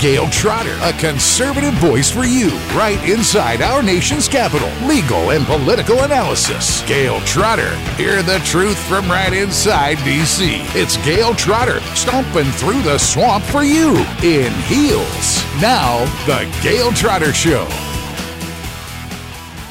Gayle 0.00 0.28
Trotter, 0.28 0.76
a 0.82 0.92
conservative 0.98 1.72
voice 1.74 2.10
for 2.10 2.24
you, 2.24 2.50
right 2.74 3.02
inside 3.08 3.62
our 3.62 3.82
nation's 3.82 4.28
capital. 4.28 4.68
Legal 4.86 5.30
and 5.30 5.46
political 5.46 6.02
analysis. 6.02 6.86
Gayle 6.86 7.20
Trotter. 7.20 7.74
Hear 7.96 8.22
the 8.22 8.38
truth 8.40 8.78
from 8.86 9.08
right 9.08 9.32
inside 9.32 9.96
D.C. 10.04 10.58
It's 10.78 10.98
Gayle 10.98 11.34
Trotter, 11.34 11.80
stomping 11.94 12.50
through 12.52 12.82
the 12.82 12.98
swamp 12.98 13.42
for 13.44 13.62
you 13.62 13.96
in 14.22 14.52
heels. 14.64 15.42
Now, 15.62 16.04
The 16.26 16.46
Gayle 16.62 16.92
Trotter 16.92 17.32
Show. 17.32 17.66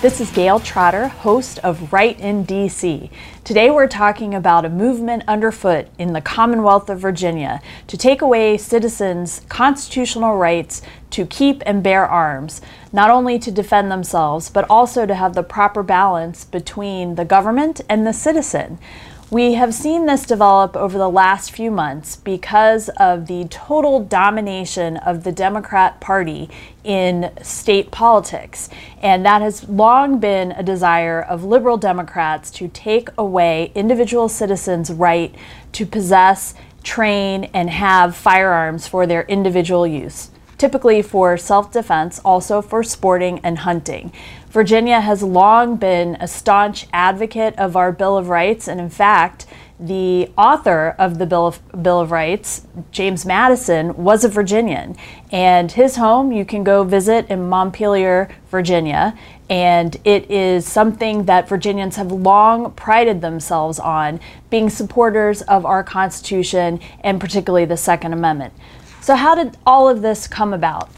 This 0.01 0.19
is 0.21 0.31
Gayle 0.31 0.59
Trotter, 0.59 1.07
host 1.07 1.59
of 1.59 1.93
Right 1.93 2.19
in 2.19 2.45
DC. 2.45 3.09
Today 3.45 3.69
we're 3.69 3.85
talking 3.85 4.33
about 4.33 4.65
a 4.65 4.69
movement 4.69 5.21
underfoot 5.27 5.85
in 5.99 6.13
the 6.13 6.19
Commonwealth 6.19 6.89
of 6.89 6.99
Virginia 6.99 7.61
to 7.85 7.95
take 7.95 8.23
away 8.23 8.57
citizens' 8.57 9.41
constitutional 9.49 10.35
rights 10.37 10.81
to 11.11 11.27
keep 11.27 11.61
and 11.63 11.83
bear 11.83 12.07
arms, 12.07 12.59
not 12.91 13.11
only 13.11 13.37
to 13.37 13.51
defend 13.51 13.91
themselves, 13.91 14.49
but 14.49 14.65
also 14.67 15.05
to 15.05 15.13
have 15.13 15.35
the 15.35 15.43
proper 15.43 15.83
balance 15.83 16.43
between 16.43 17.13
the 17.13 17.23
government 17.23 17.81
and 17.87 18.07
the 18.07 18.13
citizen. 18.13 18.79
We 19.31 19.53
have 19.53 19.73
seen 19.73 20.05
this 20.05 20.23
develop 20.23 20.77
over 20.77 20.99
the 20.99 21.09
last 21.09 21.51
few 21.51 21.71
months 21.71 22.15
because 22.15 22.89
of 22.89 23.25
the 23.25 23.45
total 23.45 23.99
domination 23.99 24.97
of 24.97 25.23
the 25.23 25.31
Democrat 25.31 25.99
Party 25.99 26.47
in 26.83 27.31
state 27.41 27.89
politics. 27.89 28.69
And 29.01 29.25
that 29.25 29.41
has 29.41 29.67
long 29.67 30.19
been 30.19 30.51
a 30.51 30.61
desire 30.61 31.19
of 31.19 31.43
liberal 31.43 31.77
Democrats 31.77 32.51
to 32.51 32.67
take 32.67 33.09
away 33.17 33.71
individual 33.73 34.29
citizens' 34.29 34.91
right 34.91 35.33
to 35.71 35.87
possess, 35.87 36.53
train, 36.83 37.45
and 37.45 37.71
have 37.71 38.15
firearms 38.15 38.87
for 38.87 39.07
their 39.07 39.23
individual 39.23 39.87
use 39.87 40.29
typically 40.57 41.01
for 41.01 41.37
self 41.37 41.71
defense, 41.71 42.19
also 42.19 42.61
for 42.61 42.83
sporting 42.83 43.39
and 43.39 43.59
hunting. 43.59 44.11
Virginia 44.55 45.01
has 45.01 45.21
long 45.21 45.75
been 45.75 46.15
a 46.21 46.29
staunch 46.29 46.87
advocate 46.93 47.53
of 47.57 47.75
our 47.75 47.91
Bill 47.91 48.17
of 48.17 48.29
Rights, 48.29 48.69
and 48.69 48.79
in 48.79 48.89
fact, 48.89 49.45
the 49.77 50.31
author 50.37 50.95
of 50.97 51.17
the 51.17 51.25
Bill 51.25 51.47
of, 51.47 51.83
Bill 51.83 51.99
of 51.99 52.09
Rights, 52.09 52.65
James 52.89 53.25
Madison, 53.25 53.93
was 53.97 54.23
a 54.23 54.29
Virginian. 54.29 54.95
And 55.29 55.73
his 55.73 55.97
home 55.97 56.31
you 56.31 56.45
can 56.45 56.63
go 56.63 56.85
visit 56.85 57.29
in 57.29 57.49
Montpelier, 57.49 58.33
Virginia. 58.49 59.19
And 59.49 59.97
it 60.05 60.31
is 60.31 60.65
something 60.65 61.25
that 61.25 61.49
Virginians 61.49 61.97
have 61.97 62.13
long 62.13 62.71
prided 62.75 63.19
themselves 63.19 63.77
on, 63.77 64.21
being 64.49 64.69
supporters 64.69 65.41
of 65.41 65.65
our 65.65 65.83
Constitution 65.83 66.79
and 67.01 67.19
particularly 67.19 67.65
the 67.65 67.75
Second 67.75 68.13
Amendment. 68.13 68.53
So, 69.01 69.17
how 69.17 69.35
did 69.35 69.57
all 69.65 69.89
of 69.89 70.01
this 70.01 70.27
come 70.29 70.53
about? 70.53 70.89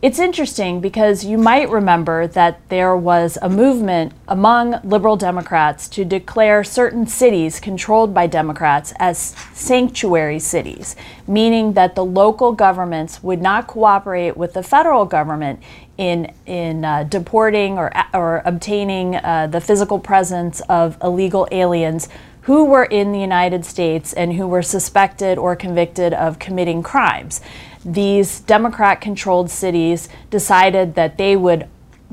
It's 0.00 0.20
interesting 0.20 0.80
because 0.80 1.24
you 1.24 1.36
might 1.36 1.68
remember 1.68 2.28
that 2.28 2.60
there 2.68 2.96
was 2.96 3.36
a 3.42 3.48
movement 3.48 4.12
among 4.28 4.78
liberal 4.84 5.16
Democrats 5.16 5.88
to 5.88 6.04
declare 6.04 6.62
certain 6.62 7.04
cities 7.08 7.58
controlled 7.58 8.14
by 8.14 8.28
Democrats 8.28 8.94
as 9.00 9.34
sanctuary 9.52 10.38
cities, 10.38 10.94
meaning 11.26 11.72
that 11.72 11.96
the 11.96 12.04
local 12.04 12.52
governments 12.52 13.24
would 13.24 13.42
not 13.42 13.66
cooperate 13.66 14.36
with 14.36 14.52
the 14.52 14.62
federal 14.62 15.04
government 15.04 15.60
in, 15.96 16.32
in 16.46 16.84
uh, 16.84 17.02
deporting 17.02 17.76
or, 17.76 17.90
or 18.14 18.40
obtaining 18.44 19.16
uh, 19.16 19.48
the 19.48 19.60
physical 19.60 19.98
presence 19.98 20.60
of 20.68 20.96
illegal 21.02 21.48
aliens 21.50 22.08
who 22.42 22.64
were 22.64 22.84
in 22.84 23.10
the 23.10 23.20
United 23.20 23.64
States 23.64 24.12
and 24.12 24.32
who 24.32 24.46
were 24.46 24.62
suspected 24.62 25.36
or 25.38 25.56
convicted 25.56 26.14
of 26.14 26.38
committing 26.38 26.84
crimes. 26.84 27.40
These 27.84 28.40
Democrat 28.40 29.00
controlled 29.00 29.50
cities 29.50 30.08
decided 30.30 30.94
that 30.94 31.16
they 31.16 31.36
would 31.36 31.68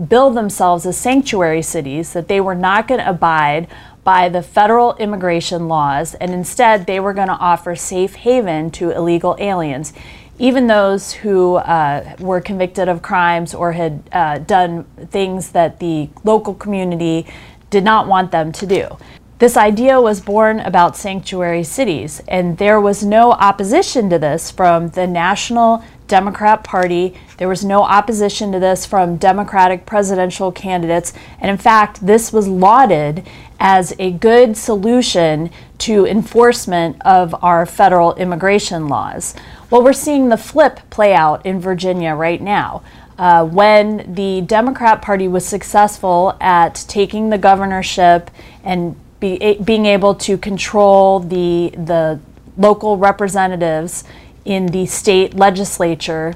build 0.07 0.35
themselves 0.35 0.85
as 0.85 0.97
sanctuary 0.97 1.61
cities, 1.61 2.13
that 2.13 2.27
they 2.27 2.41
were 2.41 2.55
not 2.55 2.88
going 2.88 2.99
to 2.99 3.09
abide 3.09 3.67
by 4.03 4.30
the 4.30 4.41
federal 4.41 4.95
immigration 4.97 5.67
laws, 5.67 6.13
and 6.16 6.31
instead 6.31 6.85
they 6.85 7.00
were 7.00 7.13
going 7.13 7.28
to 7.28 7.34
offer 7.34 7.75
safe 7.75 8.13
haven 8.16 8.69
to 8.69 8.91
illegal 8.91 9.35
aliens, 9.39 9.94
even 10.38 10.67
those 10.67 11.13
who 11.13 11.56
uh, 11.56 12.16
were 12.19 12.41
convicted 12.41 12.88
of 12.88 13.01
crimes 13.01 13.56
or 13.56 13.72
had 13.72 14.03
uh, 14.12 14.38
done 14.39 14.84
things 15.09 15.51
that 15.51 15.79
the 15.79 16.09
local 16.23 16.53
community 16.53 17.25
did 17.69 17.84
not 17.84 18.07
want 18.07 18.31
them 18.31 18.51
to 18.51 18.68
do. 18.68 18.97
This 19.38 19.57
idea 19.57 20.00
was 20.00 20.22
born 20.22 20.62
about 20.62 20.96
sanctuary 20.96 21.66
cities, 21.66 22.22
and 22.25 22.57
there 22.57 22.79
was 22.79 23.03
no 23.03 23.34
opposition 23.34 24.09
to 24.09 24.18
this 24.18 24.50
from 24.50 24.91
the 24.91 25.06
National 25.06 25.84
Democrat 26.07 26.63
Party. 26.63 27.16
There 27.38 27.50
was 27.50 27.66
no 27.66 27.84
opposition 27.84 28.53
to 28.53 28.59
this 28.59 28.85
from 28.85 29.18
Democratic 29.18 29.85
presidential 29.85 30.53
candidates. 30.53 31.12
And 31.41 31.51
in 31.51 31.57
fact, 31.57 32.06
this 32.06 32.31
was 32.31 32.47
lauded 32.47 33.28
as 33.59 33.94
a 34.00 34.12
good 34.12 34.56
solution 34.56 35.50
to 35.79 36.06
enforcement 36.06 37.01
of 37.01 37.35
our 37.44 37.66
federal 37.66 38.16
immigration 38.16 38.88
laws. 38.88 39.35
Well, 39.69 39.84
we're 39.84 39.91
seeing 39.91 40.29
the 40.29 40.38
flip 40.38 40.79
play 40.90 41.13
out 41.13 41.45
in 41.45 41.59
Virginia 41.59 42.16
right 42.16 42.41
now. 42.41 42.84
Uh, 43.18 43.45
when 43.45 44.13
the 44.13 44.41
Democrat 44.41 45.01
Party 45.01 45.28
was 45.28 45.45
successful 45.45 46.38
at 46.40 46.85
taking 46.88 47.29
the 47.29 47.38
governorship 47.38 48.31
and 48.63 48.95
be, 49.19 49.57
being 49.63 49.85
able 49.85 50.15
to 50.15 50.37
control 50.37 51.19
the, 51.19 51.73
the 51.77 52.19
local 52.57 52.97
representatives 52.97 54.03
in 54.43 54.67
the 54.67 54.85
state 54.85 55.33
legislature, 55.33 56.33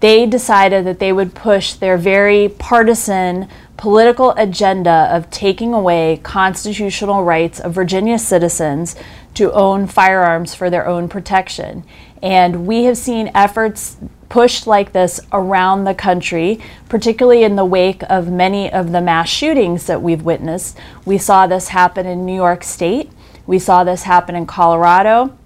they 0.00 0.26
decided 0.26 0.84
that 0.84 0.98
they 0.98 1.12
would 1.12 1.34
push 1.34 1.72
their 1.74 1.96
very 1.96 2.48
partisan 2.48 3.48
political 3.76 4.32
agenda 4.32 5.08
of 5.10 5.30
taking 5.30 5.72
away 5.72 6.20
constitutional 6.22 7.24
rights 7.24 7.60
of 7.60 7.72
Virginia 7.72 8.18
citizens 8.18 8.96
to 9.34 9.52
own 9.52 9.86
firearms 9.86 10.54
for 10.54 10.70
their 10.70 10.86
own 10.86 11.08
protection. 11.08 11.84
And 12.22 12.66
we 12.66 12.84
have 12.84 12.96
seen 12.96 13.30
efforts 13.34 13.96
pushed 14.28 14.66
like 14.66 14.92
this 14.92 15.20
around 15.32 15.84
the 15.84 15.94
country, 15.94 16.60
particularly 16.88 17.44
in 17.44 17.56
the 17.56 17.64
wake 17.64 18.02
of 18.08 18.28
many 18.28 18.72
of 18.72 18.92
the 18.92 19.00
mass 19.00 19.28
shootings 19.28 19.86
that 19.86 20.02
we've 20.02 20.22
witnessed. 20.22 20.76
We 21.04 21.18
saw 21.18 21.46
this 21.46 21.68
happen 21.68 22.06
in 22.06 22.26
New 22.26 22.34
York 22.34 22.64
State, 22.64 23.10
we 23.46 23.58
saw 23.58 23.84
this 23.84 24.02
happen 24.02 24.34
in 24.34 24.46
Colorado. 24.46 25.36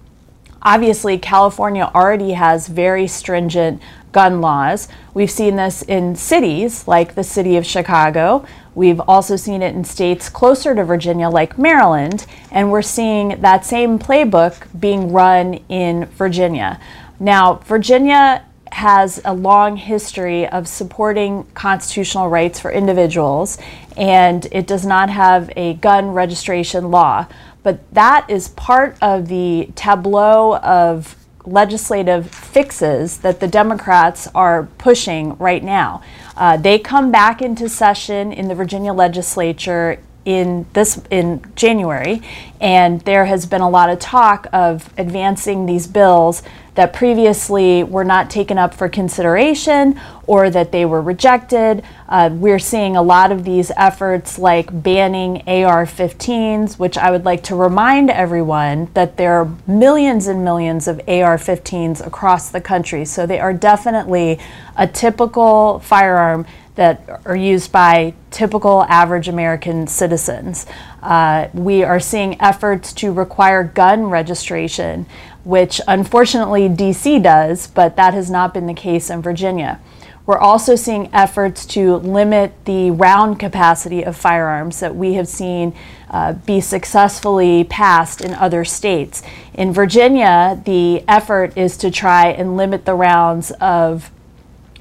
Obviously, 0.63 1.17
California 1.17 1.91
already 1.93 2.31
has 2.31 2.67
very 2.67 3.07
stringent 3.07 3.81
gun 4.11 4.41
laws. 4.41 4.87
We've 5.13 5.31
seen 5.31 5.55
this 5.55 5.81
in 5.81 6.15
cities 6.15 6.87
like 6.87 7.15
the 7.15 7.23
city 7.23 7.57
of 7.57 7.65
Chicago. 7.65 8.45
We've 8.75 9.01
also 9.01 9.35
seen 9.35 9.61
it 9.61 9.75
in 9.75 9.83
states 9.83 10.29
closer 10.29 10.73
to 10.75 10.83
Virginia, 10.83 11.29
like 11.29 11.57
Maryland, 11.57 12.25
and 12.51 12.71
we're 12.71 12.81
seeing 12.81 13.41
that 13.41 13.65
same 13.65 13.99
playbook 13.99 14.67
being 14.79 15.11
run 15.11 15.55
in 15.69 16.05
Virginia. 16.05 16.79
Now, 17.19 17.55
Virginia 17.55 18.45
has 18.71 19.19
a 19.25 19.33
long 19.33 19.75
history 19.75 20.47
of 20.47 20.67
supporting 20.67 21.43
constitutional 21.53 22.29
rights 22.29 22.59
for 22.59 22.71
individuals, 22.71 23.57
and 23.97 24.47
it 24.51 24.65
does 24.65 24.85
not 24.85 25.09
have 25.09 25.51
a 25.57 25.73
gun 25.75 26.11
registration 26.11 26.89
law. 26.89 27.27
But 27.63 27.93
that 27.93 28.29
is 28.29 28.47
part 28.49 28.97
of 29.01 29.27
the 29.27 29.69
tableau 29.75 30.57
of 30.57 31.15
legislative 31.45 32.29
fixes 32.29 33.19
that 33.19 33.39
the 33.39 33.47
Democrats 33.47 34.27
are 34.33 34.67
pushing 34.77 35.35
right 35.37 35.63
now. 35.63 36.01
Uh, 36.35 36.57
they 36.57 36.79
come 36.79 37.11
back 37.11 37.41
into 37.41 37.67
session 37.67 38.31
in 38.31 38.47
the 38.47 38.55
Virginia 38.55 38.93
legislature 38.93 39.99
in 40.23 40.67
this 40.73 41.01
in 41.09 41.41
January, 41.55 42.21
and 42.59 43.01
there 43.01 43.25
has 43.25 43.45
been 43.45 43.61
a 43.61 43.69
lot 43.69 43.89
of 43.89 43.99
talk 43.99 44.47
of 44.53 44.93
advancing 44.97 45.65
these 45.65 45.87
bills 45.87 46.43
that 46.75 46.93
previously 46.93 47.83
were 47.83 48.03
not 48.03 48.29
taken 48.29 48.57
up 48.57 48.73
for 48.73 48.87
consideration 48.87 49.99
or 50.25 50.49
that 50.49 50.71
they 50.71 50.85
were 50.85 51.01
rejected. 51.01 51.83
Uh, 52.07 52.29
we're 52.31 52.59
seeing 52.59 52.95
a 52.95 53.01
lot 53.01 53.31
of 53.31 53.43
these 53.43 53.71
efforts 53.75 54.39
like 54.39 54.81
banning 54.81 55.41
AR 55.47 55.85
15s, 55.85 56.79
which 56.79 56.97
I 56.97 57.11
would 57.11 57.25
like 57.25 57.43
to 57.43 57.55
remind 57.55 58.09
everyone 58.09 58.89
that 58.93 59.17
there 59.17 59.33
are 59.33 59.51
millions 59.67 60.27
and 60.27 60.45
millions 60.45 60.87
of 60.87 60.99
AR 61.07 61.37
15s 61.37 62.05
across 62.05 62.49
the 62.49 62.61
country. 62.61 63.03
So 63.03 63.25
they 63.25 63.39
are 63.39 63.53
definitely 63.53 64.39
a 64.77 64.87
typical 64.87 65.79
firearm 65.79 66.45
that 66.75 67.21
are 67.25 67.35
used 67.35 67.71
by 67.71 68.13
typical 68.31 68.83
average 68.83 69.27
American 69.27 69.87
citizens. 69.87 70.65
Uh, 71.01 71.47
we 71.53 71.83
are 71.83 71.99
seeing 71.99 72.39
efforts 72.41 72.93
to 72.93 73.11
require 73.11 73.63
gun 73.63 74.05
registration, 74.05 75.05
which 75.43 75.81
unfortunately 75.87 76.69
DC 76.69 77.21
does, 77.21 77.67
but 77.67 77.95
that 77.95 78.13
has 78.13 78.29
not 78.29 78.53
been 78.53 78.67
the 78.67 78.73
case 78.73 79.09
in 79.09 79.21
Virginia. 79.21 79.79
We're 80.25 80.37
also 80.37 80.75
seeing 80.75 81.09
efforts 81.13 81.65
to 81.67 81.95
limit 81.97 82.53
the 82.65 82.91
round 82.91 83.39
capacity 83.39 84.03
of 84.03 84.15
firearms 84.15 84.79
that 84.79 84.95
we 84.95 85.13
have 85.13 85.27
seen 85.27 85.73
uh, 86.09 86.33
be 86.33 86.61
successfully 86.61 87.63
passed 87.63 88.21
in 88.21 88.33
other 88.35 88.63
states. 88.63 89.23
In 89.53 89.73
Virginia, 89.73 90.61
the 90.65 91.03
effort 91.07 91.57
is 91.57 91.75
to 91.77 91.89
try 91.89 92.27
and 92.27 92.55
limit 92.55 92.85
the 92.85 92.93
rounds 92.93 93.51
of 93.59 94.11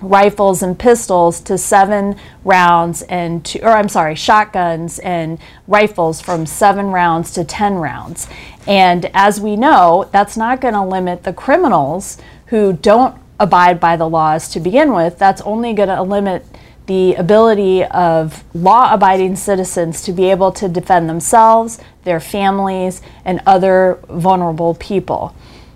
rifles 0.00 0.62
and 0.62 0.79
pistols 0.79 1.41
to 1.43 1.58
seven 1.58 2.17
rounds 2.44 3.02
and 3.02 3.44
to, 3.44 3.61
or 3.61 3.70
I'm 3.70 3.88
sorry, 3.88 4.14
shotguns 4.14 4.99
and 5.00 5.38
rifles 5.67 6.20
from 6.20 6.47
seven 6.47 6.87
rounds 6.87 7.32
to 7.32 7.44
10 7.44 7.75
rounds. 7.75 8.26
And 8.67 9.11
as 9.14 9.41
we 9.41 9.56
know, 9.56 10.08
that's 10.12 10.37
not 10.37 10.61
going 10.61 10.75
to 10.75 10.85
limit 10.85 11.25
the 11.25 11.32
criminals 11.32 12.19
who 12.47 12.73
don't 12.73 13.20
abide 13.38 13.81
by 13.81 13.97
the 13.97 14.08
laws 14.08 14.49
to 14.50 14.61
begin 14.61 14.93
with. 14.93 15.19
That's 15.19 15.41
only 15.43 15.73
going 15.73 15.88
to 15.88 16.03
limit 16.03 16.44
the 16.87 17.14
ability 17.14 17.85
of 17.85 18.43
law 18.55 18.93
abiding 18.93 19.37
citizens 19.37 20.03
to 20.03 20.12
be 20.12 20.31
able 20.31 20.50
to 20.50 20.69
defend 20.69 21.08
themselves, 21.08 21.79
their 22.05 22.19
families, 22.19 23.00
and 23.25 23.41
other 23.46 24.00
vulnerable 24.08 24.75
people. 24.75 25.35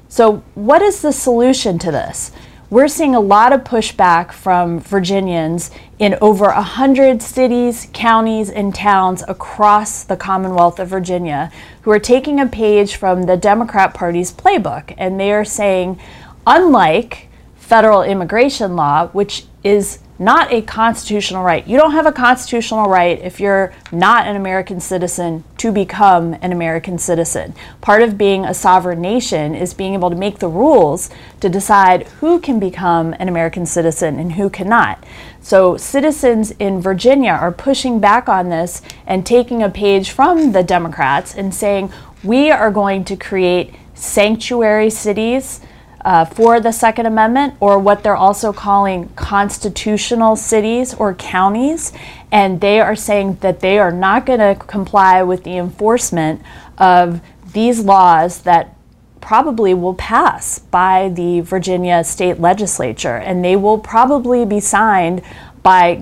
So, 0.08 0.42
what 0.54 0.82
is 0.82 1.02
the 1.02 1.12
solution 1.12 1.78
to 1.80 1.92
this? 1.92 2.32
We're 2.70 2.88
seeing 2.88 3.14
a 3.14 3.20
lot 3.20 3.52
of 3.52 3.62
pushback 3.62 4.32
from 4.32 4.80
Virginians 4.80 5.70
in 5.98 6.16
over 6.20 6.46
100 6.46 7.22
cities, 7.22 7.88
counties, 7.92 8.50
and 8.50 8.74
towns 8.74 9.22
across 9.28 10.02
the 10.04 10.16
Commonwealth 10.16 10.78
of 10.78 10.88
Virginia 10.88 11.52
who 11.82 11.90
are 11.90 11.98
taking 11.98 12.40
a 12.40 12.46
page 12.46 12.96
from 12.96 13.24
the 13.24 13.36
Democrat 13.36 13.94
Party's 13.94 14.32
playbook. 14.32 14.94
And 14.96 15.20
they 15.20 15.32
are 15.32 15.44
saying, 15.44 16.00
unlike 16.46 17.28
federal 17.54 18.02
immigration 18.02 18.76
law, 18.76 19.08
which 19.08 19.46
is 19.64 19.98
not 20.16 20.52
a 20.52 20.62
constitutional 20.62 21.42
right. 21.42 21.66
You 21.66 21.76
don't 21.76 21.92
have 21.92 22.06
a 22.06 22.12
constitutional 22.12 22.88
right 22.88 23.18
if 23.20 23.40
you're 23.40 23.72
not 23.90 24.28
an 24.28 24.36
American 24.36 24.78
citizen 24.78 25.42
to 25.56 25.72
become 25.72 26.34
an 26.34 26.52
American 26.52 26.98
citizen. 26.98 27.54
Part 27.80 28.02
of 28.02 28.16
being 28.16 28.44
a 28.44 28.54
sovereign 28.54 29.00
nation 29.00 29.54
is 29.56 29.74
being 29.74 29.94
able 29.94 30.10
to 30.10 30.16
make 30.16 30.38
the 30.38 30.48
rules 30.48 31.10
to 31.40 31.48
decide 31.48 32.06
who 32.20 32.38
can 32.38 32.60
become 32.60 33.14
an 33.14 33.28
American 33.28 33.66
citizen 33.66 34.20
and 34.20 34.34
who 34.34 34.48
cannot. 34.48 35.02
So, 35.40 35.76
citizens 35.76 36.52
in 36.52 36.80
Virginia 36.80 37.32
are 37.32 37.52
pushing 37.52 37.98
back 37.98 38.28
on 38.28 38.50
this 38.50 38.82
and 39.06 39.26
taking 39.26 39.62
a 39.62 39.70
page 39.70 40.10
from 40.10 40.52
the 40.52 40.62
Democrats 40.62 41.34
and 41.34 41.52
saying, 41.52 41.92
we 42.22 42.50
are 42.50 42.70
going 42.70 43.04
to 43.04 43.16
create 43.16 43.74
sanctuary 43.94 44.90
cities 44.90 45.60
uh, 46.04 46.24
for 46.24 46.60
the 46.60 46.72
Second 46.72 47.06
Amendment, 47.06 47.54
or 47.60 47.78
what 47.78 48.02
they're 48.02 48.16
also 48.16 48.52
calling 48.52 49.08
constitutional 49.16 50.36
cities 50.36 50.94
or 50.94 51.14
counties. 51.14 51.92
And 52.30 52.60
they 52.60 52.80
are 52.80 52.96
saying 52.96 53.38
that 53.40 53.60
they 53.60 53.78
are 53.78 53.92
not 53.92 54.26
going 54.26 54.40
to 54.40 54.54
comply 54.66 55.22
with 55.22 55.44
the 55.44 55.56
enforcement 55.56 56.42
of 56.78 57.20
these 57.52 57.84
laws 57.84 58.42
that 58.42 58.76
probably 59.20 59.72
will 59.72 59.94
pass 59.94 60.58
by 60.58 61.08
the 61.08 61.40
Virginia 61.40 62.04
state 62.04 62.38
legislature, 62.38 63.16
and 63.16 63.42
they 63.42 63.56
will 63.56 63.78
probably 63.78 64.44
be 64.44 64.60
signed 64.60 65.22
by 65.62 65.94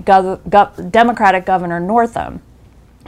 Democratic 0.91 1.45
Governor 1.45 1.79
Northam. 1.79 2.41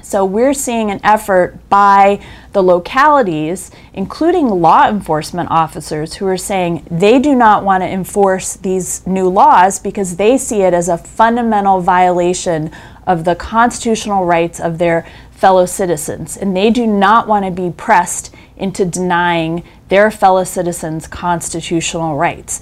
So 0.06 0.24
we're 0.24 0.54
seeing 0.54 0.92
an 0.92 1.00
effort 1.04 1.58
by 1.68 2.22
the 2.54 2.62
localities, 2.62 3.72
including 3.92 4.48
law 4.48 4.88
enforcement 4.88 5.50
officers, 5.50 6.14
who 6.14 6.28
are 6.28 6.38
saying 6.38 6.86
they 6.92 7.18
do 7.18 7.34
not 7.34 7.64
want 7.64 7.82
to 7.82 7.90
enforce 7.90 8.56
these 8.56 9.06
new 9.08 9.28
laws 9.28 9.80
because 9.80 10.18
they 10.18 10.38
see 10.38 10.62
it 10.62 10.76
as 10.76 10.90
a 10.90 10.98
fundamental 11.00 11.82
violation 11.82 12.70
of 13.08 13.24
the 13.26 13.34
constitutional 13.34 14.26
rights 14.26 14.60
of 14.60 14.78
their 14.78 15.08
fellow 15.32 15.66
citizens. 15.66 16.38
And 16.38 16.56
they 16.56 16.70
do 16.70 16.86
not 16.86 17.28
want 17.28 17.44
to 17.46 17.52
be 17.52 17.72
pressed 17.72 18.32
into 18.58 18.86
denying 18.86 19.64
their 19.90 20.12
fellow 20.12 20.44
citizens 20.44 21.08
constitutional 21.08 22.16
rights. 22.16 22.62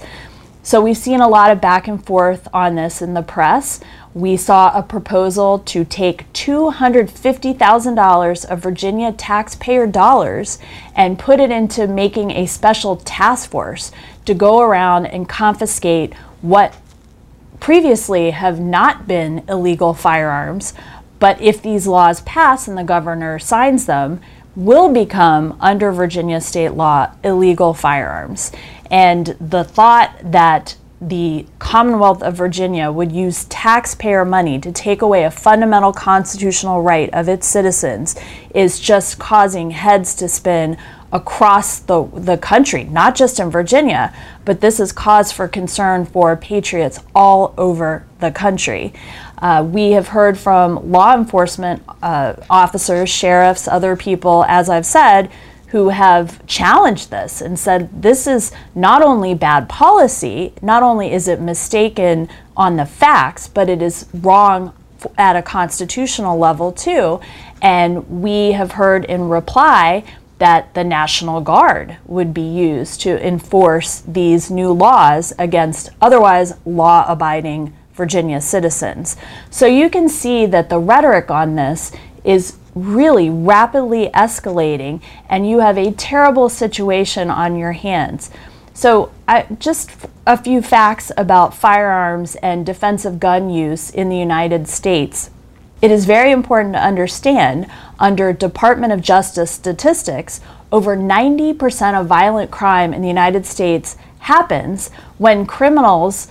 So 0.66 0.80
we've 0.80 0.96
seen 0.96 1.20
a 1.20 1.28
lot 1.28 1.50
of 1.50 1.60
back 1.60 1.88
and 1.88 2.02
forth 2.02 2.48
on 2.54 2.74
this 2.74 3.02
in 3.02 3.12
the 3.12 3.20
press. 3.20 3.80
We 4.14 4.38
saw 4.38 4.74
a 4.74 4.82
proposal 4.82 5.58
to 5.58 5.84
take 5.84 6.32
$250,000 6.32 8.44
of 8.46 8.60
Virginia 8.60 9.12
taxpayer 9.12 9.86
dollars 9.86 10.58
and 10.96 11.18
put 11.18 11.38
it 11.38 11.50
into 11.50 11.86
making 11.86 12.30
a 12.30 12.46
special 12.46 12.96
task 12.96 13.50
force 13.50 13.92
to 14.24 14.32
go 14.32 14.60
around 14.60 15.04
and 15.04 15.28
confiscate 15.28 16.14
what 16.40 16.74
previously 17.60 18.30
have 18.30 18.58
not 18.58 19.06
been 19.06 19.44
illegal 19.46 19.92
firearms, 19.92 20.72
but 21.18 21.38
if 21.42 21.60
these 21.60 21.86
laws 21.86 22.22
pass 22.22 22.66
and 22.66 22.78
the 22.78 22.84
governor 22.84 23.38
signs 23.38 23.84
them, 23.84 24.18
will 24.56 24.88
become, 24.88 25.58
under 25.60 25.92
Virginia 25.92 26.40
state 26.40 26.70
law, 26.70 27.10
illegal 27.22 27.74
firearms. 27.74 28.50
And 28.90 29.36
the 29.40 29.64
thought 29.64 30.16
that 30.22 30.76
the 31.00 31.46
Commonwealth 31.58 32.22
of 32.22 32.34
Virginia 32.34 32.90
would 32.90 33.12
use 33.12 33.44
taxpayer 33.46 34.24
money 34.24 34.58
to 34.60 34.72
take 34.72 35.02
away 35.02 35.24
a 35.24 35.30
fundamental 35.30 35.92
constitutional 35.92 36.82
right 36.82 37.12
of 37.12 37.28
its 37.28 37.46
citizens 37.46 38.16
is 38.54 38.80
just 38.80 39.18
causing 39.18 39.70
heads 39.70 40.14
to 40.14 40.28
spin 40.28 40.78
across 41.12 41.78
the, 41.78 42.04
the 42.14 42.36
country, 42.36 42.84
not 42.84 43.14
just 43.14 43.38
in 43.38 43.50
Virginia, 43.50 44.12
but 44.44 44.60
this 44.60 44.80
is 44.80 44.92
cause 44.92 45.30
for 45.30 45.46
concern 45.46 46.04
for 46.04 46.34
patriots 46.36 46.98
all 47.14 47.54
over 47.56 48.04
the 48.18 48.32
country. 48.32 48.92
Uh, 49.38 49.66
we 49.68 49.92
have 49.92 50.08
heard 50.08 50.38
from 50.38 50.90
law 50.90 51.14
enforcement 51.14 51.82
uh, 52.02 52.34
officers, 52.50 53.08
sheriffs, 53.08 53.68
other 53.68 53.94
people, 53.94 54.44
as 54.48 54.68
I've 54.68 54.86
said, 54.86 55.30
who 55.74 55.88
have 55.88 56.46
challenged 56.46 57.10
this 57.10 57.40
and 57.40 57.58
said 57.58 57.90
this 58.00 58.28
is 58.28 58.52
not 58.76 59.02
only 59.02 59.34
bad 59.34 59.68
policy, 59.68 60.52
not 60.62 60.84
only 60.84 61.12
is 61.12 61.26
it 61.26 61.40
mistaken 61.40 62.28
on 62.56 62.76
the 62.76 62.86
facts, 62.86 63.48
but 63.48 63.68
it 63.68 63.82
is 63.82 64.06
wrong 64.14 64.72
at 65.18 65.34
a 65.34 65.42
constitutional 65.42 66.38
level 66.38 66.70
too. 66.70 67.18
And 67.60 68.22
we 68.22 68.52
have 68.52 68.70
heard 68.70 69.04
in 69.06 69.28
reply 69.28 70.04
that 70.38 70.72
the 70.74 70.84
National 70.84 71.40
Guard 71.40 71.96
would 72.06 72.32
be 72.32 72.48
used 72.48 73.00
to 73.00 73.26
enforce 73.26 73.98
these 74.02 74.52
new 74.52 74.70
laws 74.70 75.32
against 75.40 75.90
otherwise 76.00 76.54
law 76.64 77.04
abiding 77.08 77.74
Virginia 77.94 78.40
citizens. 78.40 79.16
So 79.50 79.66
you 79.66 79.90
can 79.90 80.08
see 80.08 80.46
that 80.46 80.70
the 80.70 80.78
rhetoric 80.78 81.32
on 81.32 81.56
this 81.56 81.90
is 82.22 82.58
really 82.74 83.30
rapidly 83.30 84.08
escalating 84.14 85.00
and 85.28 85.48
you 85.48 85.60
have 85.60 85.78
a 85.78 85.92
terrible 85.92 86.48
situation 86.48 87.30
on 87.30 87.56
your 87.56 87.72
hands. 87.72 88.30
So, 88.72 89.12
I, 89.28 89.46
just 89.60 89.90
a 90.26 90.36
few 90.36 90.60
facts 90.60 91.12
about 91.16 91.54
firearms 91.54 92.34
and 92.36 92.66
defensive 92.66 93.20
gun 93.20 93.48
use 93.48 93.90
in 93.90 94.08
the 94.08 94.16
United 94.16 94.68
States. 94.68 95.30
It 95.80 95.90
is 95.90 96.06
very 96.06 96.32
important 96.32 96.74
to 96.74 96.82
understand 96.82 97.70
under 97.98 98.32
Department 98.32 98.92
of 98.92 99.00
Justice 99.00 99.50
statistics, 99.50 100.40
over 100.72 100.96
90% 100.96 102.00
of 102.00 102.06
violent 102.06 102.50
crime 102.50 102.92
in 102.92 103.00
the 103.00 103.08
United 103.08 103.46
States 103.46 103.96
happens 104.20 104.90
when 105.18 105.46
criminals 105.46 106.26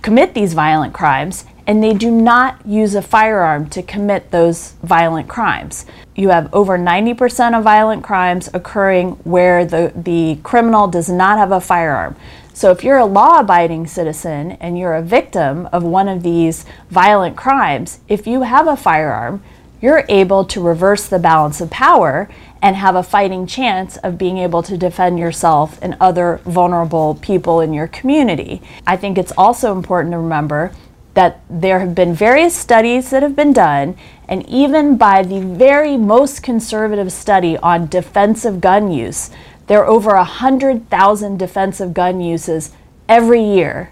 commit 0.00 0.32
these 0.34 0.54
violent 0.54 0.94
crimes 0.94 1.44
and 1.66 1.82
they 1.82 1.92
do 1.92 2.10
not 2.10 2.64
use 2.64 2.94
a 2.94 3.02
firearm 3.02 3.68
to 3.70 3.82
commit 3.82 4.30
those 4.30 4.72
violent 4.82 5.28
crimes. 5.28 5.84
You 6.14 6.28
have 6.30 6.52
over 6.54 6.78
90% 6.78 7.58
of 7.58 7.64
violent 7.64 8.04
crimes 8.04 8.48
occurring 8.54 9.12
where 9.24 9.64
the, 9.64 9.92
the 9.96 10.38
criminal 10.42 10.86
does 10.86 11.08
not 11.08 11.38
have 11.38 11.52
a 11.52 11.60
firearm. 11.60 12.16
So 12.54 12.70
if 12.70 12.82
you're 12.82 12.98
a 12.98 13.04
law 13.04 13.40
abiding 13.40 13.86
citizen 13.86 14.52
and 14.52 14.78
you're 14.78 14.94
a 14.94 15.02
victim 15.02 15.66
of 15.72 15.82
one 15.82 16.08
of 16.08 16.22
these 16.22 16.64
violent 16.88 17.36
crimes, 17.36 18.00
if 18.08 18.26
you 18.26 18.42
have 18.42 18.66
a 18.66 18.76
firearm, 18.76 19.42
you're 19.82 20.06
able 20.08 20.44
to 20.46 20.60
reverse 20.60 21.06
the 21.06 21.18
balance 21.18 21.60
of 21.60 21.68
power 21.68 22.30
and 22.62 22.74
have 22.76 22.96
a 22.96 23.02
fighting 23.02 23.46
chance 23.46 23.98
of 23.98 24.16
being 24.16 24.38
able 24.38 24.62
to 24.62 24.78
defend 24.78 25.18
yourself 25.18 25.78
and 25.82 25.96
other 26.00 26.40
vulnerable 26.44 27.16
people 27.16 27.60
in 27.60 27.74
your 27.74 27.86
community. 27.88 28.62
I 28.86 28.96
think 28.96 29.18
it's 29.18 29.32
also 29.36 29.76
important 29.76 30.12
to 30.12 30.18
remember 30.18 30.72
that 31.16 31.40
there 31.48 31.80
have 31.80 31.94
been 31.94 32.12
various 32.12 32.54
studies 32.54 33.08
that 33.08 33.22
have 33.22 33.34
been 33.34 33.54
done, 33.54 33.96
and 34.28 34.46
even 34.46 34.98
by 34.98 35.22
the 35.22 35.40
very 35.40 35.96
most 35.96 36.42
conservative 36.42 37.10
study 37.10 37.56
on 37.56 37.86
defensive 37.86 38.60
gun 38.60 38.92
use, 38.92 39.30
there 39.66 39.80
are 39.80 39.86
over 39.86 40.14
100,000 40.14 41.38
defensive 41.38 41.94
gun 41.94 42.20
uses 42.20 42.72
every 43.08 43.42
year 43.42 43.90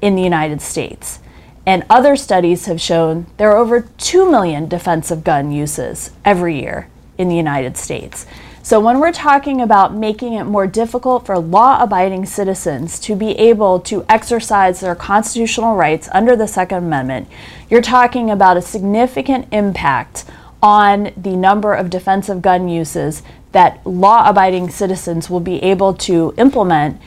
in 0.00 0.16
the 0.16 0.22
United 0.22 0.62
States. 0.62 1.18
And 1.66 1.84
other 1.90 2.16
studies 2.16 2.64
have 2.64 2.80
shown 2.80 3.26
there 3.36 3.52
are 3.52 3.58
over 3.58 3.82
2 3.82 4.30
million 4.30 4.66
defensive 4.66 5.22
gun 5.22 5.52
uses 5.52 6.12
every 6.24 6.58
year 6.58 6.88
in 7.18 7.28
the 7.28 7.36
United 7.36 7.76
States. 7.76 8.24
So, 8.64 8.80
when 8.80 8.98
we're 8.98 9.12
talking 9.12 9.60
about 9.60 9.94
making 9.94 10.32
it 10.32 10.44
more 10.44 10.66
difficult 10.66 11.26
for 11.26 11.38
law 11.38 11.82
abiding 11.82 12.24
citizens 12.24 12.98
to 13.00 13.14
be 13.14 13.32
able 13.32 13.78
to 13.80 14.06
exercise 14.08 14.80
their 14.80 14.94
constitutional 14.94 15.76
rights 15.76 16.08
under 16.12 16.34
the 16.34 16.48
Second 16.48 16.78
Amendment, 16.78 17.28
you're 17.68 17.82
talking 17.82 18.30
about 18.30 18.56
a 18.56 18.62
significant 18.62 19.48
impact 19.52 20.24
on 20.62 21.12
the 21.14 21.36
number 21.36 21.74
of 21.74 21.90
defensive 21.90 22.40
gun 22.40 22.66
uses 22.66 23.22
that 23.52 23.86
law 23.86 24.26
abiding 24.26 24.70
citizens 24.70 25.28
will 25.28 25.40
be 25.40 25.62
able 25.62 25.92
to 25.92 26.32
implement 26.38 26.98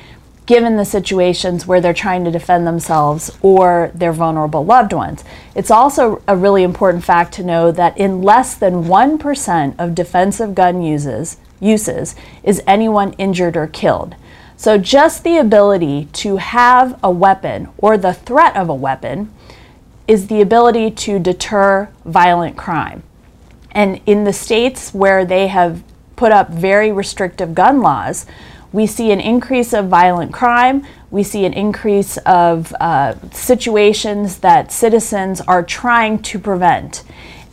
given 0.45 0.77
the 0.77 0.85
situations 0.85 1.65
where 1.65 1.81
they're 1.81 1.91
trying 1.91 2.23
to 2.23 2.31
defend 2.31 2.67
themselves 2.67 3.35
or 3.41 3.91
their 3.95 4.13
vulnerable 4.13 4.63
loved 4.63 4.93
ones. 4.93 5.23
It's 5.55 5.71
also 5.71 6.21
a 6.27 6.37
really 6.37 6.61
important 6.61 7.03
fact 7.03 7.33
to 7.33 7.43
know 7.43 7.71
that 7.71 7.97
in 7.97 8.21
less 8.21 8.53
than 8.53 8.83
1% 8.83 9.75
of 9.79 9.95
defensive 9.95 10.53
gun 10.53 10.83
uses, 10.83 11.37
uses 11.59 12.15
is 12.43 12.61
anyone 12.67 13.13
injured 13.13 13.57
or 13.57 13.67
killed. 13.67 14.15
So 14.55 14.77
just 14.77 15.23
the 15.23 15.37
ability 15.37 16.09
to 16.13 16.37
have 16.37 16.99
a 17.03 17.11
weapon 17.11 17.69
or 17.77 17.97
the 17.97 18.13
threat 18.13 18.55
of 18.55 18.69
a 18.69 18.75
weapon 18.75 19.31
is 20.07 20.27
the 20.27 20.41
ability 20.41 20.91
to 20.91 21.19
deter 21.19 21.89
violent 22.05 22.57
crime. 22.57 23.03
And 23.71 24.01
in 24.05 24.23
the 24.23 24.33
states 24.33 24.93
where 24.93 25.25
they 25.25 25.47
have 25.47 25.83
put 26.15 26.31
up 26.31 26.49
very 26.49 26.91
restrictive 26.91 27.53
gun 27.53 27.81
laws, 27.81 28.25
we 28.71 28.87
see 28.87 29.11
an 29.11 29.19
increase 29.19 29.73
of 29.73 29.87
violent 29.87 30.33
crime. 30.33 30.85
We 31.11 31.23
see 31.23 31.45
an 31.45 31.53
increase 31.53 32.17
of 32.17 32.73
uh, 32.79 33.15
situations 33.31 34.39
that 34.39 34.71
citizens 34.71 35.39
are 35.41 35.63
trying 35.63 36.21
to 36.23 36.39
prevent. 36.39 37.03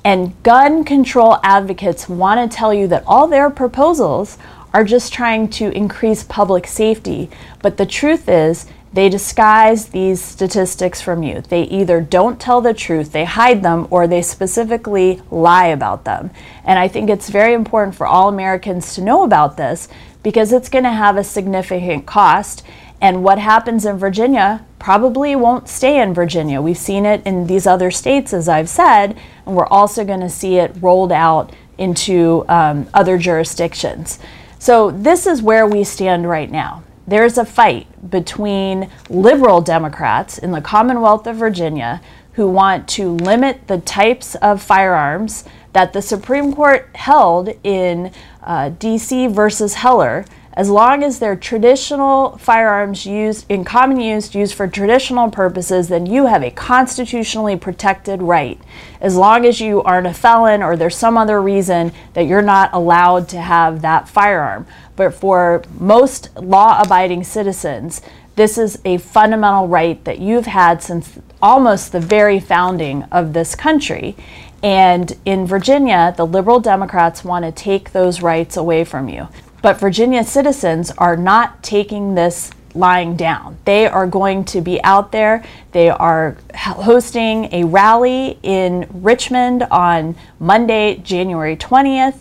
And 0.04 0.40
gun 0.42 0.84
control 0.84 1.38
advocates 1.42 2.08
want 2.08 2.50
to 2.50 2.54
tell 2.54 2.75
you 2.75 2.87
that 2.88 3.04
all 3.06 3.26
their 3.26 3.49
proposals 3.49 4.37
are 4.75 4.84
just 4.84 5.12
trying 5.12 5.49
to 5.49 5.70
increase 5.70 6.23
public 6.23 6.66
safety. 6.66 7.30
But 7.62 7.78
the 7.78 7.87
truth 7.87 8.28
is, 8.28 8.66
they 8.92 9.08
disguise 9.08 9.88
these 9.88 10.20
statistics 10.20 11.00
from 11.00 11.23
you. 11.25 11.40
They 11.40 11.62
either 11.62 12.00
don't 12.00 12.40
tell 12.40 12.61
the 12.61 12.75
truth, 12.75 13.11
they 13.11 13.25
hide 13.25 13.62
them, 13.62 13.88
or 13.90 14.06
they 14.06 14.23
specifically 14.23 15.20
lie 15.30 15.66
about 15.66 16.04
them. 16.04 16.30
And 16.64 16.78
I 16.78 16.87
think 16.87 17.11
it's 17.11 17.28
very 17.28 17.54
important 17.54 17.96
for 17.96 18.06
all 18.06 18.28
Americans 18.28 18.94
to 18.94 19.02
know 19.02 19.25
about 19.25 19.56
this 19.56 19.88
because 20.23 20.52
it's 20.52 20.68
going 20.68 20.84
to 20.84 20.92
have 20.92 21.16
a 21.16 21.25
significant 21.25 22.06
cost. 22.06 22.64
And 23.00 23.22
what 23.22 23.38
happens 23.38 23.84
in 23.84 23.98
Virginia 23.98 24.64
probably 24.78 25.36
won't 25.36 25.68
stay 25.68 26.00
in 26.00 26.14
Virginia. 26.14 26.60
We've 26.60 26.78
seen 26.78 27.06
it 27.06 27.22
in 27.26 27.46
these 27.46 27.66
other 27.66 27.90
states, 27.90 28.32
as 28.32 28.48
I've 28.48 28.68
said, 28.68 29.18
and 29.46 29.56
we're 29.56 29.66
also 29.66 30.04
going 30.04 30.20
to 30.20 30.30
see 30.30 30.56
it 30.56 30.76
rolled 30.80 31.12
out 31.12 31.52
into 31.78 32.44
um, 32.48 32.88
other 32.94 33.18
jurisdictions. 33.18 34.18
So, 34.58 34.90
this 34.90 35.26
is 35.26 35.42
where 35.42 35.66
we 35.66 35.84
stand 35.84 36.28
right 36.28 36.50
now. 36.50 36.84
There's 37.06 37.36
a 37.36 37.44
fight 37.44 37.86
between 38.10 38.90
liberal 39.10 39.60
Democrats 39.60 40.38
in 40.38 40.52
the 40.52 40.62
Commonwealth 40.62 41.26
of 41.26 41.36
Virginia 41.36 42.00
who 42.32 42.48
want 42.48 42.88
to 42.88 43.10
limit 43.10 43.66
the 43.68 43.78
types 43.78 44.34
of 44.36 44.62
firearms 44.62 45.44
that 45.72 45.92
the 45.92 46.02
Supreme 46.02 46.54
Court 46.54 46.88
held 46.94 47.50
in 47.62 48.10
uh, 48.42 48.70
DC 48.70 49.30
versus 49.30 49.74
Heller, 49.74 50.24
as 50.56 50.70
long 50.70 51.02
as 51.02 51.18
they're 51.18 51.34
traditional 51.34 52.38
firearms 52.38 53.04
used 53.04 53.44
in 53.49 53.64
common 53.64 53.99
use, 53.99 54.34
used 54.34 54.54
for 54.54 54.68
traditional 54.68 55.28
purposes, 55.28 55.88
then 55.88 56.06
you 56.06 56.26
have 56.26 56.44
a 56.44 56.50
constitutionally 56.50 57.56
protected 57.56 58.23
right. 58.23 58.61
As 59.00 59.16
long 59.16 59.44
as 59.44 59.61
you 59.61 59.82
aren't 59.82 60.06
a 60.06 60.14
felon 60.14 60.62
or 60.62 60.76
there's 60.76 60.96
some 60.96 61.18
other 61.18 61.42
reason 61.42 61.92
that 62.12 62.26
you're 62.26 62.40
not 62.40 62.73
allowed 62.73 63.28
to 63.30 63.40
have 63.40 63.82
that 63.82 64.08
firearm. 64.08 64.66
But 64.94 65.12
for 65.12 65.64
most 65.78 66.34
law 66.37 66.80
abiding 66.80 67.25
citizens, 67.25 68.00
this 68.37 68.56
is 68.56 68.78
a 68.84 68.99
fundamental 68.99 69.66
right 69.66 70.04
that 70.04 70.20
you've 70.20 70.46
had 70.46 70.82
since 70.82 71.18
almost 71.42 71.90
the 71.90 72.00
very 72.00 72.38
founding 72.38 73.02
of 73.04 73.32
this 73.32 73.56
country. 73.56 74.16
And 74.62 75.16
in 75.25 75.46
Virginia, 75.46 76.14
the 76.16 76.26
liberal 76.26 76.61
Democrats 76.61 77.25
want 77.25 77.44
to 77.44 77.50
take 77.50 77.90
those 77.90 78.23
rights 78.23 78.56
away 78.56 78.84
from 78.84 79.08
you. 79.08 79.28
But 79.64 79.80
Virginia 79.80 80.23
citizens 80.25 80.90
are 80.99 81.16
not 81.16 81.62
taking 81.62 82.14
this 82.14 82.50
lying 82.75 83.16
down. 83.16 83.56
They 83.64 83.87
are 83.87 84.06
going 84.06 84.44
to 84.44 84.61
be 84.61 84.78
out 84.85 85.11
there. 85.11 85.42
They 85.73 85.88
are 85.88 86.37
hosting 86.54 87.49
a 87.50 87.64
rally 87.64 88.38
in 88.42 88.87
Richmond 88.92 89.62
on 89.71 90.16
Monday, 90.38 90.97
January 90.99 91.56
20th. 91.56 92.18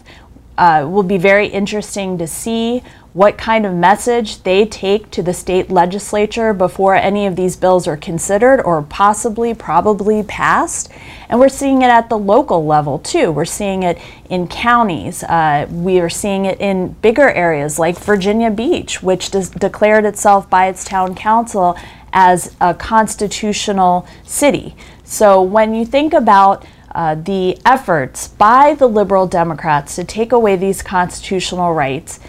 Uh, 0.58 0.88
will 0.90 1.04
be 1.04 1.18
very 1.18 1.48
interesting 1.48 2.18
to 2.20 2.28
see 2.28 2.82
what 3.14 3.38
kind 3.38 3.64
of 3.64 3.74
message 3.74 4.42
they 4.42 4.66
take 4.66 5.12
to 5.12 5.22
the 5.22 5.34
state 5.34 5.70
legislature 5.70 6.52
before 6.52 6.96
any 6.96 7.28
of 7.28 7.36
these 7.36 7.56
bills 7.56 7.88
are 7.88 7.96
considered 7.96 8.60
or 8.62 8.82
possibly, 8.82 9.54
probably 9.54 10.24
passed. 10.24 10.90
And 11.30 11.40
we're 11.40 11.50
seeing 11.50 11.84
it 11.84 11.90
at 11.90 12.10
the 12.10 12.18
local 12.18 12.66
level 12.66 12.98
too. 12.98 13.32
We're 13.32 13.46
seeing 13.46 13.84
it 13.84 14.00
in 14.32 14.48
counties. 14.48 15.24
Uh, 15.24 15.68
we 15.70 16.00
are 16.00 16.10
seeing 16.10 16.46
it 16.46 16.60
in 16.60 16.94
bigger 17.04 17.30
areas 17.30 17.78
like 17.78 18.00
Virginia 18.00 18.50
Beach, 18.50 19.04
which 19.04 19.30
declared 19.30 20.06
itself 20.06 20.50
by 20.50 20.68
its 20.68 20.84
town 20.84 21.14
council 21.14 21.78
as 22.14 22.56
a 22.60 22.74
constitutional 22.74 24.08
city. 24.24 24.76
So 25.04 25.40
when 25.40 25.76
you 25.76 25.86
think 25.86 26.14
about 26.14 26.66
uh, 26.96 27.16
the 27.16 27.60
efforts 27.66 28.28
by 28.28 28.74
the 28.74 28.88
liberal 28.88 29.28
Democrats 29.28 29.96
to 29.96 30.04
take 30.04 30.32
away 30.32 30.56
these 30.56 30.82
constitutional 30.82 31.74
rights, 31.74 32.20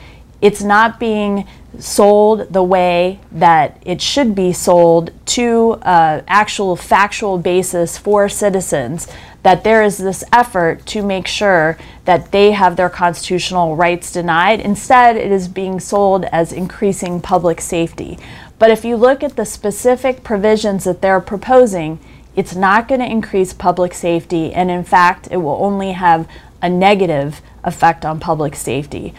it's 0.44 0.62
not 0.62 1.00
being 1.00 1.46
sold 1.78 2.52
the 2.52 2.62
way 2.62 3.18
that 3.32 3.82
it 3.86 4.02
should 4.02 4.34
be 4.34 4.52
sold 4.52 5.10
to 5.24 5.72
uh, 5.80 6.20
actual 6.28 6.76
factual 6.76 7.38
basis 7.38 7.96
for 7.96 8.28
citizens 8.28 9.08
that 9.42 9.64
there 9.64 9.82
is 9.82 9.96
this 9.96 10.22
effort 10.32 10.84
to 10.84 11.02
make 11.02 11.26
sure 11.26 11.78
that 12.04 12.30
they 12.30 12.52
have 12.52 12.76
their 12.76 12.90
constitutional 12.90 13.74
rights 13.74 14.12
denied. 14.12 14.60
Instead 14.60 15.16
it 15.16 15.32
is 15.32 15.48
being 15.48 15.80
sold 15.80 16.26
as 16.26 16.52
increasing 16.52 17.22
public 17.22 17.58
safety. 17.58 18.18
But 18.58 18.70
if 18.70 18.84
you 18.84 18.96
look 18.96 19.22
at 19.22 19.36
the 19.36 19.46
specific 19.46 20.22
provisions 20.22 20.84
that 20.84 21.00
they're 21.00 21.20
proposing 21.20 21.98
it's 22.36 22.54
not 22.54 22.86
going 22.86 23.00
to 23.00 23.10
increase 23.10 23.54
public 23.54 23.94
safety 23.94 24.52
and 24.52 24.70
in 24.70 24.84
fact 24.84 25.26
it 25.30 25.38
will 25.38 25.56
only 25.64 25.92
have 25.92 26.28
a 26.60 26.68
negative 26.68 27.40
effect 27.64 28.04
on 28.04 28.20
public 28.20 28.54
safety 28.54 29.14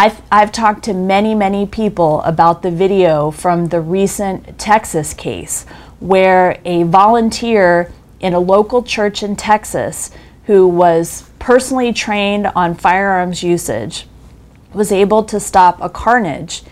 I've, 0.00 0.22
I've 0.30 0.52
talked 0.52 0.84
to 0.84 0.94
many, 0.94 1.34
many 1.34 1.66
people 1.66 2.22
about 2.22 2.62
the 2.62 2.70
video 2.70 3.32
from 3.32 3.66
the 3.66 3.80
recent 3.80 4.56
Texas 4.56 5.12
case 5.12 5.64
where 5.98 6.60
a 6.64 6.84
volunteer 6.84 7.92
in 8.20 8.32
a 8.32 8.38
local 8.38 8.84
church 8.84 9.24
in 9.24 9.34
Texas 9.34 10.12
who 10.44 10.68
was 10.68 11.28
personally 11.40 11.92
trained 11.92 12.46
on 12.54 12.76
firearms 12.76 13.42
usage 13.42 14.06
was 14.72 14.92
able 14.92 15.24
to 15.24 15.40
stop 15.40 15.80
a 15.80 15.88
carnage 15.88 16.62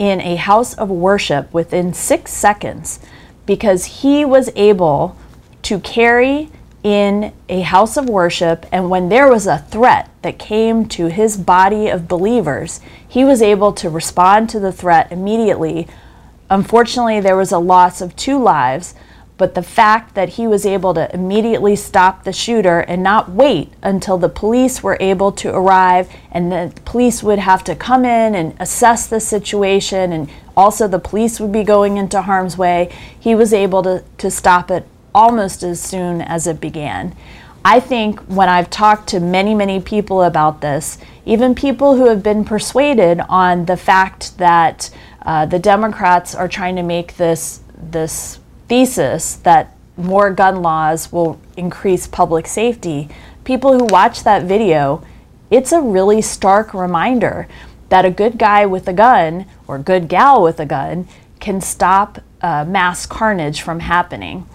in 0.00 0.20
a 0.20 0.34
house 0.34 0.74
of 0.74 0.90
worship 0.90 1.54
within 1.54 1.94
six 1.94 2.32
seconds 2.32 2.98
because 3.46 3.84
he 3.84 4.24
was 4.24 4.50
able 4.56 5.16
to 5.62 5.78
carry 5.78 6.50
in 6.82 7.32
a 7.48 7.60
house 7.60 7.96
of 7.96 8.08
worship, 8.08 8.66
and 8.72 8.90
when 8.90 9.08
there 9.08 9.28
was 9.28 9.46
a 9.46 9.58
threat 9.58 10.10
that 10.22 10.38
came 10.38 10.86
to 10.86 11.06
his 11.06 11.36
body 11.36 11.88
of 11.88 12.08
believers, 12.08 12.80
he 13.06 13.24
was 13.24 13.40
able 13.40 13.72
to 13.72 13.88
respond 13.88 14.50
to 14.50 14.58
the 14.58 14.72
threat 14.72 15.10
immediately. 15.12 15.86
Unfortunately, 16.50 17.20
there 17.20 17.36
was 17.36 17.52
a 17.52 17.58
loss 17.58 18.00
of 18.00 18.16
two 18.16 18.38
lives, 18.42 18.94
but 19.38 19.54
the 19.54 19.62
fact 19.62 20.14
that 20.14 20.30
he 20.30 20.46
was 20.46 20.66
able 20.66 20.92
to 20.94 21.12
immediately 21.14 21.74
stop 21.74 22.24
the 22.24 22.32
shooter 22.32 22.80
and 22.80 23.02
not 23.02 23.30
wait 23.30 23.72
until 23.82 24.18
the 24.18 24.28
police 24.28 24.82
were 24.82 24.96
able 25.00 25.32
to 25.32 25.54
arrive 25.54 26.08
and 26.30 26.52
the 26.52 26.72
police 26.84 27.22
would 27.22 27.38
have 27.38 27.64
to 27.64 27.74
come 27.74 28.04
in 28.04 28.34
and 28.34 28.54
assess 28.60 29.06
the 29.06 29.20
situation 29.20 30.12
and 30.12 30.28
also 30.56 30.86
the 30.86 30.98
police 30.98 31.40
would 31.40 31.50
be 31.50 31.64
going 31.64 31.96
into 31.96 32.22
harm's 32.22 32.58
way, 32.58 32.92
he 33.18 33.34
was 33.34 33.52
able 33.52 33.82
to, 33.82 34.04
to 34.18 34.30
stop 34.30 34.70
it 34.70 34.86
almost 35.14 35.62
as 35.62 35.80
soon 35.80 36.20
as 36.20 36.46
it 36.46 36.60
began. 36.60 37.14
I 37.64 37.78
think 37.78 38.20
when 38.22 38.48
I've 38.48 38.70
talked 38.70 39.08
to 39.10 39.20
many, 39.20 39.54
many 39.54 39.80
people 39.80 40.22
about 40.22 40.60
this, 40.60 40.98
even 41.24 41.54
people 41.54 41.96
who 41.96 42.06
have 42.08 42.22
been 42.22 42.44
persuaded 42.44 43.20
on 43.28 43.66
the 43.66 43.76
fact 43.76 44.36
that 44.38 44.90
uh, 45.22 45.46
the 45.46 45.58
Democrats 45.58 46.34
are 46.34 46.48
trying 46.48 46.76
to 46.76 46.82
make 46.82 47.16
this 47.16 47.60
this 47.76 48.40
thesis 48.68 49.36
that 49.36 49.76
more 49.96 50.30
gun 50.30 50.62
laws 50.62 51.12
will 51.12 51.38
increase 51.56 52.06
public 52.06 52.46
safety, 52.46 53.08
people 53.44 53.78
who 53.78 53.84
watch 53.86 54.24
that 54.24 54.44
video, 54.44 55.04
it's 55.50 55.72
a 55.72 55.80
really 55.80 56.22
stark 56.22 56.72
reminder 56.72 57.46
that 57.90 58.04
a 58.04 58.10
good 58.10 58.38
guy 58.38 58.64
with 58.64 58.88
a 58.88 58.92
gun 58.92 59.44
or 59.66 59.78
good 59.78 60.08
gal 60.08 60.42
with 60.42 60.58
a 60.58 60.66
gun 60.66 61.06
can 61.40 61.60
stop 61.60 62.20
uh, 62.40 62.64
mass 62.64 63.04
carnage 63.04 63.60
from 63.60 63.80
happening. 63.80 64.46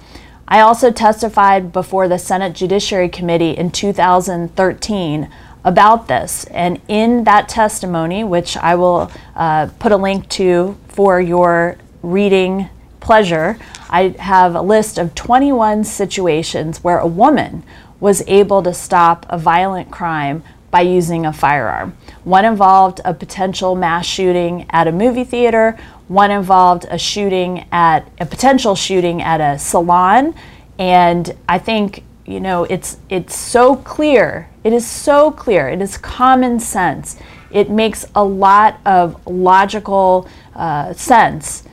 I 0.48 0.62
also 0.62 0.92
testified 0.92 1.74
before 1.74 2.08
the 2.08 2.18
Senate 2.18 2.54
Judiciary 2.54 3.10
Committee 3.10 3.52
in 3.52 3.70
2013 3.70 5.30
about 5.66 6.08
this. 6.08 6.46
And 6.46 6.80
in 6.88 7.26
that 7.26 7.50
testimony, 7.50 8.24
which 8.24 8.56
I 8.56 8.76
will 8.76 9.12
uh, 9.36 9.68
put 9.80 9.92
a 9.92 9.98
link 9.98 10.30
to 10.30 10.78
for 10.88 11.20
your 11.20 11.78
reading 12.02 12.70
pleasure, 13.02 13.58
I 13.90 14.16
have 14.20 14.56
a 14.56 14.62
list 14.62 14.98
of 14.98 15.14
21 15.16 15.84
situations 15.84 16.82
where 16.82 17.00
a 17.00 17.08
woman 17.08 17.64
was 18.00 18.24
able 18.28 18.64
to 18.64 18.74
stop 18.74 19.26
a 19.30 19.38
violent 19.38 19.92
crime 19.92 20.44
by 20.72 20.82
using 20.82 21.26
a 21.26 21.34
firearm. 21.34 21.98
One 22.24 22.46
involved 22.46 23.02
a 23.04 23.14
potential 23.14 23.76
mass 23.76 24.06
shooting 24.06 24.66
at 24.70 24.88
a 24.88 24.92
movie 24.92 25.24
theater, 25.24 25.78
one 26.08 26.32
involved 26.32 26.86
a 26.90 26.98
shooting 26.98 27.66
at 27.72 28.10
a 28.20 28.26
potential 28.26 28.76
shooting 28.76 29.22
at 29.22 29.42
a 29.42 29.60
salon, 29.60 30.34
and 30.80 31.36
I 31.50 31.60
think 31.60 32.04
you 32.26 32.40
know 32.40 32.64
it's 32.66 32.98
it's 33.10 33.36
so 33.36 33.76
clear. 33.76 34.50
It 34.64 34.74
is 34.74 34.86
so 34.86 35.32
clear. 35.32 35.70
It 35.70 35.82
is 35.82 35.98
common 35.98 36.60
sense. 36.60 37.18
It 37.52 37.70
makes 37.70 38.06
a 38.14 38.24
lot 38.24 38.80
of 38.86 39.26
logical 39.26 40.28
uh, 40.56 40.94
sense 40.94 41.64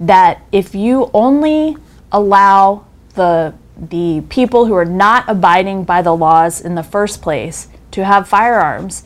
that 0.00 0.42
if 0.52 0.74
you 0.74 1.10
only 1.14 1.76
allow 2.12 2.86
the 3.14 3.54
the 3.76 4.22
people 4.28 4.66
who 4.66 4.74
are 4.74 4.84
not 4.84 5.24
abiding 5.28 5.84
by 5.84 6.02
the 6.02 6.14
laws 6.14 6.60
in 6.60 6.74
the 6.74 6.82
first 6.82 7.20
place 7.22 7.68
to 7.90 8.04
have 8.04 8.28
firearms, 8.28 9.04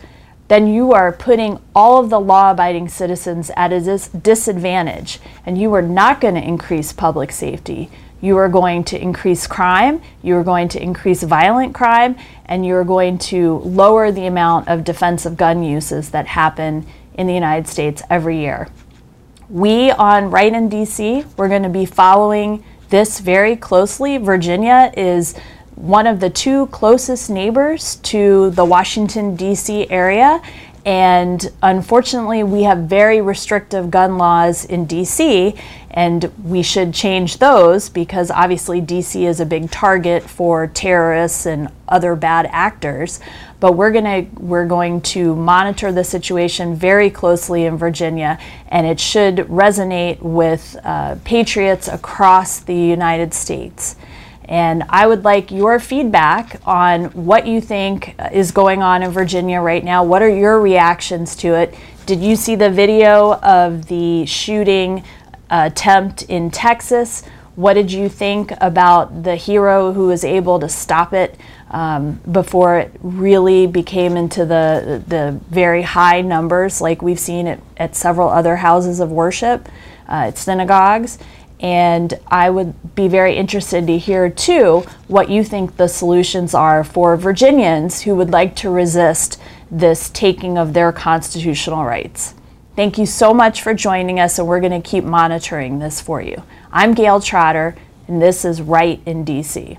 then 0.49 0.67
you 0.67 0.93
are 0.93 1.13
putting 1.13 1.61
all 1.75 2.03
of 2.03 2.11
the 2.11 2.19
law 2.19 2.51
abiding 2.51 2.89
citizens 2.89 3.51
at 3.57 3.73
a 3.73 3.81
dis- 3.81 4.09
disadvantage 4.09 5.21
and 5.47 5.59
you 5.59 5.73
are 5.75 5.83
not 5.83 6.21
going 6.21 6.35
to 6.35 6.43
increase 6.43 6.93
public 6.93 7.31
safety. 7.31 7.91
You 8.21 8.37
are 8.39 8.49
going 8.49 8.83
to 8.85 9.01
increase 9.01 9.47
crime, 9.47 10.03
you 10.23 10.35
are 10.37 10.43
going 10.43 10.69
to 10.71 10.83
increase 10.83 11.23
violent 11.23 11.73
crime, 11.75 12.17
and 12.47 12.67
you 12.67 12.75
are 12.75 12.85
going 12.85 13.19
to 13.19 13.59
lower 13.59 14.11
the 14.11 14.27
amount 14.27 14.67
of 14.67 14.83
defensive 14.83 15.37
gun 15.37 15.63
uses 15.63 16.11
that 16.11 16.27
happen 16.27 16.85
in 17.15 17.29
the 17.29 17.35
United 17.35 17.69
States 17.69 18.03
every 18.11 18.41
year. 18.41 18.69
We 19.49 19.93
on 19.93 20.31
Right 20.31 20.53
in 20.53 20.69
DC, 20.69 21.27
we're 21.37 21.49
going 21.49 21.63
to 21.63 21.69
be 21.69 21.87
following 21.87 22.65
this 22.91 23.21
very 23.21 23.55
closely. 23.55 24.19
Virginia 24.19 24.93
is 24.97 25.35
one 25.79 26.09
of 26.09 26.19
the 26.19 26.29
two 26.29 26.67
closest 26.67 27.31
neighbors 27.31 27.97
to 27.97 28.51
the 28.51 28.65
Washington, 28.65 29.37
D.C. 29.37 29.89
area. 29.91 30.43
And 30.85 31.53
unfortunately, 31.63 32.43
we 32.43 32.63
have 32.63 32.79
very 32.79 33.21
restrictive 33.21 33.91
gun 33.91 34.17
laws 34.17 34.65
in 34.65 34.87
DC, 34.87 35.57
and 35.91 36.33
we 36.43 36.63
should 36.63 36.95
change 36.95 37.39
those 37.39 37.89
because 37.91 38.31
obviously 38.31 38.81
DC 38.81 39.23
is 39.23 39.39
a 39.39 39.47
big 39.47 39.71
target 39.71 40.23
for 40.23 40.67
terrorists 40.67 41.47
and 41.47 41.69
other 41.89 42.17
bad 42.17 42.49
actors. 42.51 43.21
But 43.61 43.73
we're 43.73 43.93
gonna 43.93 44.27
we're 44.39 44.67
going 44.67 45.01
to 45.03 45.37
monitor 45.37 45.93
the 45.93 46.05
situation 46.05 46.75
very 46.75 47.11
closely 47.11 47.67
in 47.67 47.77
Virginia, 47.77 48.39
and 48.69 48.87
it 48.87 48.99
should 48.99 49.37
resonate 49.49 50.21
with 50.23 50.77
uh, 50.85 51.17
patriots 51.25 51.87
across 51.87 52.61
the 52.61 52.77
United 52.77 53.35
States. 53.35 53.95
And 54.49 54.85
I 54.89 55.07
would 55.07 55.25
like 55.25 55.51
your 55.51 55.79
feedback 55.79 56.61
on 56.67 57.07
what 57.07 57.47
you 57.47 57.61
think 57.61 58.15
is 58.33 58.51
going 58.51 58.83
on 58.83 59.03
in 59.03 59.11
Virginia 59.11 59.61
right 59.61 59.85
now. 59.85 60.03
What 60.03 60.23
are 60.23 60.29
your 60.29 60.59
reactions 60.59 61.37
to 61.37 61.49
it? 61.49 61.75
Did 62.07 62.21
you 62.21 62.35
see 62.35 62.57
the 62.57 62.71
video 62.71 63.35
of 63.35 63.87
the 63.89 64.25
shooting 64.25 65.05
attempt 65.51 66.23
in 66.23 66.51
Texas? 66.51 67.25
What 67.57 67.75
did 67.75 67.93
you 67.93 68.09
think 68.09 68.53
about 68.61 69.25
the 69.25 69.37
hero 69.37 69.93
who 69.93 70.07
was 70.07 70.25
able 70.25 70.59
to 70.61 70.69
stop 70.69 71.13
it 71.13 71.39
um, 71.71 72.21
before 72.31 72.79
it 72.79 72.93
really 73.03 73.67
became 73.67 74.17
into 74.17 74.47
the, 74.47 75.03
the 75.07 75.39
very 75.51 75.83
high 75.83 76.23
numbers 76.23 76.81
like 76.81 77.03
we've 77.03 77.21
seen 77.21 77.61
at 77.77 77.95
several 77.95 78.31
other 78.31 78.57
houses 78.57 79.01
of 79.01 79.11
worship, 79.11 79.69
uh, 80.09 80.29
at 80.29 80.39
synagogues? 80.39 81.19
And 81.61 82.19
I 82.29 82.51
would 82.51 82.95
be 82.95 83.09
very 83.09 83.37
interested 83.37 83.87
to 83.87 83.99
hear 83.99 84.31
too 84.31 84.85
what 85.09 85.29
you 85.29 85.43
think 85.43 85.77
the 85.77 85.89
solutions 85.89 86.55
are 86.55 86.85
for 86.85 87.17
Virginians 87.17 88.03
who 88.03 88.15
would 88.15 88.31
like 88.31 88.55
to 88.57 88.71
resist 88.71 89.41
this 89.71 90.09
taking 90.11 90.57
of 90.57 90.73
their 90.73 90.93
constitutional 90.93 91.85
rights. 91.85 92.35
Thank 92.77 92.97
you 92.97 93.07
so 93.07 93.35
much 93.35 93.61
for 93.61 93.75
joining 93.75 94.21
us, 94.21 94.39
and 94.39 94.47
we're 94.47 94.61
going 94.61 94.81
to 94.81 94.89
keep 94.89 95.03
monitoring 95.03 95.81
this 95.81 96.01
for 96.01 96.23
you. 96.23 96.45
I'm 96.71 96.95
Gayle 96.95 97.21
Trotter, 97.21 97.75
and 98.07 98.23
this 98.23 98.45
is 98.45 98.63
Right 98.63 99.01
in 99.05 99.25
DC. 99.25 99.79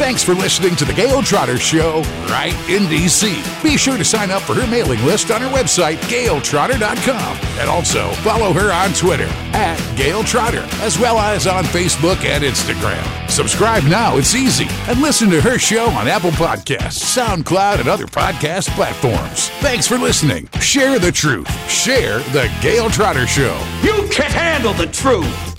Thanks 0.00 0.22
for 0.22 0.34
listening 0.34 0.76
to 0.76 0.86
the 0.86 0.94
Gayle 0.94 1.20
Trotter 1.20 1.58
Show 1.58 2.00
right 2.30 2.54
in 2.70 2.84
DC. 2.84 3.62
Be 3.62 3.76
sure 3.76 3.98
to 3.98 4.04
sign 4.04 4.30
up 4.30 4.40
for 4.40 4.54
her 4.54 4.66
mailing 4.66 5.04
list 5.04 5.30
on 5.30 5.42
her 5.42 5.48
website, 5.48 5.96
gayletrotter.com. 6.08 7.38
And 7.60 7.68
also 7.68 8.08
follow 8.22 8.54
her 8.54 8.72
on 8.72 8.94
Twitter 8.94 9.28
at 9.52 9.76
Gayle 9.98 10.24
Trotter, 10.24 10.66
as 10.80 10.98
well 10.98 11.18
as 11.18 11.46
on 11.46 11.64
Facebook 11.64 12.24
and 12.24 12.42
Instagram. 12.42 13.30
Subscribe 13.30 13.84
now, 13.84 14.16
it's 14.16 14.34
easy. 14.34 14.68
And 14.88 15.02
listen 15.02 15.28
to 15.30 15.40
her 15.42 15.58
show 15.58 15.90
on 15.90 16.08
Apple 16.08 16.30
Podcasts, 16.30 17.14
SoundCloud, 17.14 17.80
and 17.80 17.88
other 17.88 18.06
podcast 18.06 18.70
platforms. 18.70 19.50
Thanks 19.60 19.86
for 19.86 19.98
listening. 19.98 20.48
Share 20.62 20.98
the 20.98 21.12
truth. 21.12 21.50
Share 21.68 22.20
the 22.30 22.50
Gayle 22.62 22.88
Trotter 22.88 23.26
Show. 23.26 23.54
You 23.82 24.08
can't 24.10 24.32
handle 24.32 24.72
the 24.72 24.86
truth. 24.86 25.49